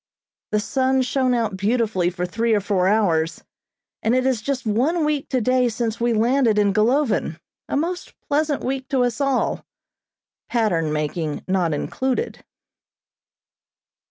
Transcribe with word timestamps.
The 0.49 0.59
sun 0.59 1.03
shone 1.03 1.35
out 1.35 1.55
beautifully 1.57 2.09
for 2.09 2.25
three 2.25 2.55
or 2.55 2.59
four 2.59 2.87
hours, 2.87 3.43
and 4.01 4.15
it 4.15 4.25
is 4.25 4.41
just 4.41 4.65
one 4.65 5.05
week 5.05 5.29
today 5.29 5.69
since 5.69 6.01
we 6.01 6.11
landed 6.11 6.57
in 6.57 6.73
Golovin, 6.73 7.37
a 7.69 7.77
most 7.77 8.15
pleasant 8.27 8.63
week 8.63 8.87
to 8.89 9.03
us 9.03 9.21
all 9.21 9.63
(pattern 10.49 10.91
making 10.91 11.43
not 11.47 11.71
included). 11.71 12.43